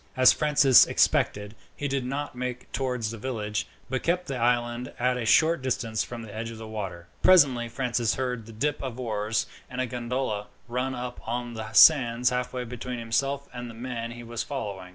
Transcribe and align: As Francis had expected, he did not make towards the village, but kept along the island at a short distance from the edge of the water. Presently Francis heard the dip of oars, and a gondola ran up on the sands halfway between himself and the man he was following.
As 0.17 0.33
Francis 0.33 0.85
had 0.85 0.91
expected, 0.93 1.55
he 1.75 1.87
did 1.87 2.03
not 2.03 2.33
make 2.35 2.71
towards 2.71 3.11
the 3.11 3.19
village, 3.19 3.67
but 3.87 4.01
kept 4.01 4.31
along 4.31 4.41
the 4.41 4.43
island 4.43 4.93
at 4.97 5.15
a 5.17 5.27
short 5.27 5.61
distance 5.61 6.03
from 6.03 6.23
the 6.23 6.33
edge 6.35 6.49
of 6.49 6.57
the 6.57 6.67
water. 6.67 7.05
Presently 7.21 7.69
Francis 7.69 8.15
heard 8.15 8.47
the 8.47 8.51
dip 8.51 8.81
of 8.81 8.99
oars, 8.99 9.45
and 9.69 9.79
a 9.79 9.85
gondola 9.85 10.47
ran 10.67 10.95
up 10.95 11.19
on 11.27 11.53
the 11.53 11.71
sands 11.73 12.31
halfway 12.31 12.63
between 12.63 12.97
himself 12.97 13.47
and 13.53 13.69
the 13.69 13.75
man 13.75 14.09
he 14.09 14.23
was 14.23 14.41
following. 14.41 14.89